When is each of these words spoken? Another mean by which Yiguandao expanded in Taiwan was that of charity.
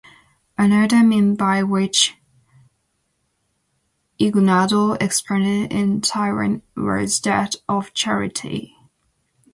Another 0.57 1.03
mean 1.03 1.35
by 1.35 1.61
which 1.61 2.15
Yiguandao 4.19 4.99
expanded 4.99 5.71
in 5.71 6.01
Taiwan 6.01 6.63
was 6.75 7.19
that 7.21 7.53
of 7.69 7.93
charity. 7.93 8.75